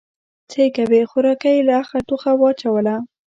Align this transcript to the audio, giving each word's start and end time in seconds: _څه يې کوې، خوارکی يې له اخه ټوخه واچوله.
_څه 0.49 0.59
يې 0.63 0.69
کوې، 0.75 1.01
خوارکی 1.09 1.53
يې 1.57 1.65
له 1.67 1.73
اخه 1.81 1.97
ټوخه 2.07 2.31
واچوله. 2.39 2.95